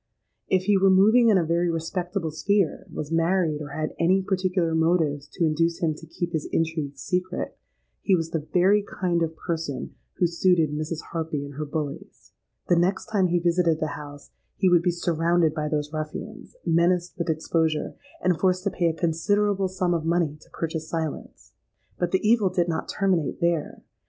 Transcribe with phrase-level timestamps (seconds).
[0.47, 4.73] If he were moving in a very respectable sphere, was married, or had any particular
[4.73, 7.55] motives to induce him to keep his intrigue secret,
[8.01, 11.01] he was the very kind of person who suited Mrs.
[11.11, 12.31] Harpy and her bullies.
[12.67, 17.13] The next time he visited the house, he would be surrounded by those ruffians, menaced
[17.19, 17.93] with exposure,
[18.23, 21.53] and forced to pay a considerable sum of money to purchase silence.
[21.99, 23.83] But the evil did not terminate there.